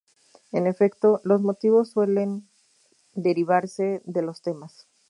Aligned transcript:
En 0.51 0.65
efecto, 0.65 1.21
los 1.23 1.41
motivos 1.43 1.91
suelen 1.91 2.49
derivarse 3.13 4.01
de 4.03 4.23
los 4.23 4.41
temas. 4.41 4.87